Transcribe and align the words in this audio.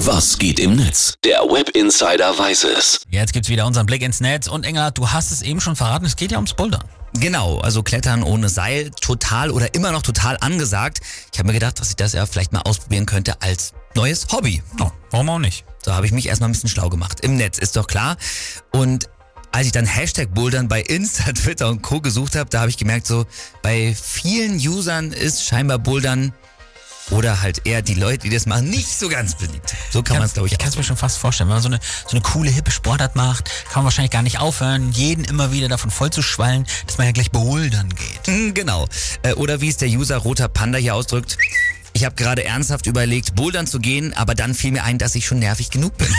Was 0.00 0.38
geht 0.38 0.60
im 0.60 0.76
Netz? 0.76 1.14
Der 1.24 1.38
Web 1.40 1.70
Insider 1.70 2.38
weiß 2.38 2.64
es. 2.64 3.00
Jetzt 3.08 3.32
gibt's 3.32 3.48
wieder 3.48 3.66
unseren 3.66 3.86
Blick 3.86 4.02
ins 4.02 4.20
Netz 4.20 4.46
und 4.46 4.64
Engelhardt, 4.66 4.98
du 4.98 5.10
hast 5.10 5.32
es 5.32 5.40
eben 5.40 5.58
schon 5.58 5.74
verraten, 5.74 6.04
es 6.04 6.16
geht 6.16 6.32
ja 6.32 6.36
ums 6.36 6.52
Bouldern. 6.52 6.84
Genau, 7.14 7.58
also 7.60 7.82
Klettern 7.82 8.22
ohne 8.22 8.50
Seil, 8.50 8.90
total 9.00 9.50
oder 9.50 9.74
immer 9.74 9.92
noch 9.92 10.02
total 10.02 10.36
angesagt. 10.40 11.00
Ich 11.32 11.38
habe 11.38 11.46
mir 11.46 11.54
gedacht, 11.54 11.80
dass 11.80 11.88
ich 11.88 11.96
das 11.96 12.12
ja 12.12 12.26
vielleicht 12.26 12.52
mal 12.52 12.60
ausprobieren 12.60 13.06
könnte 13.06 13.40
als 13.40 13.72
neues 13.94 14.26
Hobby. 14.30 14.62
Oh, 14.80 14.90
warum 15.10 15.30
auch 15.30 15.38
nicht? 15.38 15.64
So 15.82 15.94
habe 15.94 16.04
ich 16.04 16.12
mich 16.12 16.26
erstmal 16.28 16.50
ein 16.50 16.52
bisschen 16.52 16.68
schlau 16.68 16.90
gemacht. 16.90 17.20
Im 17.20 17.36
Netz, 17.36 17.58
ist 17.58 17.74
doch 17.76 17.86
klar. 17.86 18.18
Und 18.72 19.08
als 19.50 19.64
ich 19.64 19.72
dann 19.72 19.86
Hashtag 19.86 20.34
Bouldern 20.34 20.68
bei 20.68 20.82
Insta, 20.82 21.32
Twitter 21.32 21.68
und 21.68 21.80
Co. 21.80 22.02
gesucht 22.02 22.36
habe, 22.36 22.50
da 22.50 22.60
habe 22.60 22.70
ich 22.70 22.76
gemerkt, 22.76 23.06
so 23.06 23.24
bei 23.62 23.96
vielen 23.98 24.56
Usern 24.56 25.12
ist 25.12 25.42
scheinbar 25.42 25.78
Bouldern 25.78 26.34
oder 27.10 27.40
halt 27.42 27.66
eher 27.66 27.82
die 27.82 27.94
Leute, 27.94 28.28
die 28.28 28.30
das 28.30 28.46
machen, 28.46 28.68
nicht 28.68 28.88
so 28.88 29.08
ganz 29.08 29.36
beliebt. 29.36 29.74
So 29.90 30.02
kann 30.02 30.18
man 30.18 30.26
es, 30.26 30.34
glaube 30.34 30.48
ich, 30.48 30.52
Ich 30.52 30.58
kann 30.58 30.68
es 30.68 30.76
mir 30.76 30.84
schon 30.84 30.96
fast 30.96 31.18
vorstellen. 31.18 31.48
Wenn 31.48 31.56
man 31.56 31.62
so 31.62 31.68
eine, 31.68 31.78
so 32.04 32.12
eine 32.12 32.20
coole, 32.20 32.50
hippe 32.50 32.70
Sportart 32.70 33.14
macht, 33.16 33.44
kann 33.66 33.76
man 33.76 33.84
wahrscheinlich 33.84 34.10
gar 34.10 34.22
nicht 34.22 34.38
aufhören, 34.40 34.90
jeden 34.92 35.24
immer 35.24 35.52
wieder 35.52 35.68
davon 35.68 35.90
voll 35.90 36.10
zu 36.10 36.22
schwallen, 36.22 36.66
dass 36.86 36.98
man 36.98 37.06
ja 37.06 37.12
gleich 37.12 37.30
bouldern 37.30 37.88
geht. 37.90 38.28
Mm, 38.28 38.54
Genau. 38.54 38.86
Äh, 39.22 39.34
Oder 39.34 39.60
wie 39.60 39.68
es 39.68 39.76
der 39.76 39.88
User 39.88 40.16
Roter 40.16 40.48
Panda 40.48 40.78
hier 40.78 40.94
ausdrückt. 40.94 41.36
Ich 41.92 42.04
habe 42.04 42.14
gerade 42.14 42.44
ernsthaft 42.44 42.86
überlegt, 42.86 43.34
bouldern 43.34 43.66
zu 43.66 43.78
gehen, 43.78 44.12
aber 44.14 44.34
dann 44.34 44.54
fiel 44.54 44.72
mir 44.72 44.84
ein, 44.84 44.98
dass 44.98 45.14
ich 45.14 45.26
schon 45.26 45.38
nervig 45.38 45.70
genug 45.70 45.96
bin. 45.96 46.08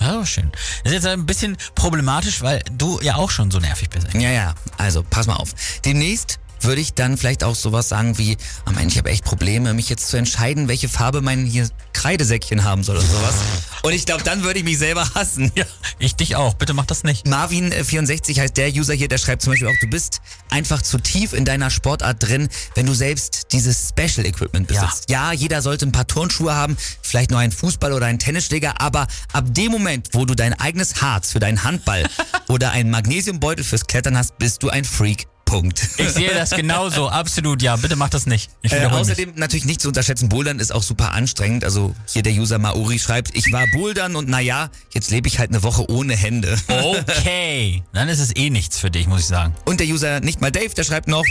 Ja, 0.00 0.26
schön. 0.26 0.50
Das 0.82 0.92
ist 0.92 1.04
jetzt 1.04 1.06
ein 1.06 1.26
bisschen 1.26 1.56
problematisch, 1.74 2.42
weil 2.42 2.60
du 2.72 3.00
ja 3.02 3.14
auch 3.14 3.30
schon 3.30 3.50
so 3.50 3.60
nervig 3.60 3.88
bist. 3.88 4.08
Ja, 4.14 4.30
ja, 4.30 4.54
also 4.76 5.04
pass 5.08 5.26
mal 5.26 5.36
auf. 5.36 5.54
Demnächst 5.84 6.40
würde 6.64 6.80
ich 6.80 6.94
dann 6.94 7.16
vielleicht 7.16 7.44
auch 7.44 7.54
sowas 7.54 7.88
sagen 7.88 8.18
wie, 8.18 8.36
oh 8.68 8.72
Mann, 8.72 8.88
ich 8.88 8.98
habe 8.98 9.10
echt 9.10 9.24
Probleme, 9.24 9.74
mich 9.74 9.88
jetzt 9.88 10.08
zu 10.08 10.16
entscheiden, 10.16 10.68
welche 10.68 10.88
Farbe 10.88 11.20
mein 11.20 11.44
hier 11.46 11.68
Kreidesäckchen 11.92 12.64
haben 12.64 12.82
soll 12.82 12.96
oder 12.96 13.06
sowas. 13.06 13.34
Und 13.82 13.92
ich 13.92 14.06
glaube, 14.06 14.22
dann 14.22 14.42
würde 14.42 14.58
ich 14.58 14.64
mich 14.64 14.78
selber 14.78 15.08
hassen. 15.14 15.52
Ja, 15.54 15.64
ich 15.98 16.14
dich 16.14 16.36
auch. 16.36 16.54
Bitte 16.54 16.74
mach 16.74 16.86
das 16.86 17.04
nicht. 17.04 17.26
Marvin64 17.26 18.40
heißt 18.40 18.56
der 18.56 18.72
User 18.72 18.94
hier, 18.94 19.08
der 19.08 19.18
schreibt 19.18 19.42
zum 19.42 19.52
Beispiel 19.52 19.68
auch, 19.68 19.80
du 19.80 19.88
bist 19.88 20.20
einfach 20.50 20.82
zu 20.82 20.98
tief 20.98 21.32
in 21.32 21.44
deiner 21.44 21.70
Sportart 21.70 22.16
drin, 22.20 22.48
wenn 22.74 22.86
du 22.86 22.94
selbst 22.94 23.52
dieses 23.52 23.88
Special 23.88 24.26
Equipment 24.26 24.66
besitzt. 24.66 25.10
Ja. 25.10 25.32
jeder 25.32 25.62
sollte 25.62 25.86
ein 25.86 25.92
paar 25.92 26.06
Turnschuhe 26.06 26.54
haben, 26.54 26.76
vielleicht 27.02 27.30
nur 27.30 27.40
einen 27.40 27.52
Fußball 27.52 27.92
oder 27.92 28.06
einen 28.06 28.18
Tennisschläger, 28.18 28.80
aber 28.80 29.06
ab 29.32 29.44
dem 29.48 29.72
Moment, 29.72 30.08
wo 30.12 30.24
du 30.24 30.34
dein 30.34 30.58
eigenes 30.58 31.02
Harz 31.02 31.32
für 31.32 31.40
deinen 31.40 31.64
Handball 31.64 32.08
oder 32.48 32.70
einen 32.72 32.90
Magnesiumbeutel 32.90 33.64
fürs 33.64 33.86
Klettern 33.86 34.16
hast, 34.16 34.38
bist 34.38 34.62
du 34.62 34.70
ein 34.70 34.84
Freak. 34.84 35.26
Punkt. 35.52 35.82
Ich 35.98 36.08
sehe 36.08 36.32
das 36.34 36.50
genauso. 36.50 37.10
Absolut, 37.10 37.60
ja. 37.60 37.76
Bitte 37.76 37.94
mach 37.94 38.08
das 38.08 38.24
nicht. 38.24 38.50
Ich 38.62 38.72
Äh, 38.72 38.76
wiederhole 38.76 39.00
mich. 39.02 39.10
außerdem 39.12 39.32
natürlich 39.36 39.66
nicht 39.66 39.82
zu 39.82 39.88
unterschätzen, 39.88 40.30
Bouldern 40.30 40.58
ist 40.60 40.72
auch 40.72 40.82
super 40.82 41.12
anstrengend. 41.12 41.62
Also 41.62 41.94
hier 42.06 42.22
der 42.22 42.32
User 42.32 42.58
Maori 42.58 42.98
schreibt, 42.98 43.36
ich 43.36 43.52
war 43.52 43.66
Bouldern 43.72 44.16
und 44.16 44.30
naja, 44.30 44.70
jetzt 44.94 45.10
lebe 45.10 45.28
ich 45.28 45.38
halt 45.38 45.50
eine 45.50 45.62
Woche 45.62 45.90
ohne 45.90 46.16
Hände. 46.16 46.56
Okay, 46.68 47.82
dann 47.92 48.08
ist 48.08 48.18
es 48.18 48.34
eh 48.34 48.48
nichts 48.48 48.78
für 48.78 48.90
dich, 48.90 49.06
muss 49.06 49.20
ich 49.20 49.26
sagen. 49.26 49.54
Und 49.66 49.80
der 49.80 49.86
User 49.88 50.20
nicht 50.20 50.40
mal 50.40 50.50
Dave, 50.50 50.70
der 50.74 50.84
schreibt 50.84 51.06
noch, 51.08 51.24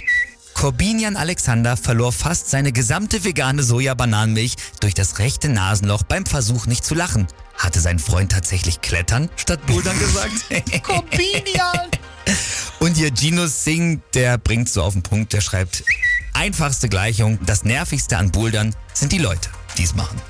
Corbinian 0.54 1.16
Alexander 1.16 1.76
verlor 1.78 2.12
fast 2.12 2.50
seine 2.52 2.72
gesamte 2.72 3.24
vegane 3.24 3.64
Soja-Bananenmilch 3.64 4.54
durch 4.82 4.94
das 4.94 5.18
rechte 5.18 5.50
Nasenloch 5.50 6.04
beim 6.04 6.26
Versuch 6.28 6.68
nicht 6.68 6.86
zu 6.86 6.94
lachen. 6.94 7.26
Hatte 7.58 7.80
sein 7.80 7.98
Freund 8.00 8.32
tatsächlich 8.32 8.82
Klettern 8.82 9.30
statt 9.36 9.66
Bouldern 9.66 9.98
gesagt? 9.98 10.84
Corbinian! 10.84 11.88
Und 12.80 12.98
hier 12.98 13.12
Gino 13.16 13.48
Singh, 13.48 14.02
der 14.14 14.38
bringt 14.38 14.70
so 14.70 14.84
auf 14.84 14.94
den 14.94 15.04
Punkt, 15.04 15.34
der 15.34 15.42
schreibt, 15.42 15.84
einfachste 16.34 16.90
Gleichung, 16.90 17.40
das 17.46 17.64
nervigste 17.64 18.18
an 18.18 18.32
Bouldern 18.32 18.76
sind 18.94 19.12
die 19.12 19.18
Leute, 19.18 19.50
die 19.78 19.84
es 19.84 19.96
machen. 19.96 20.22